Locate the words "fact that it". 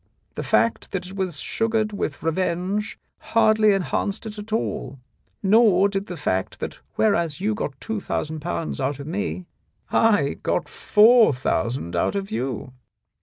0.41-1.15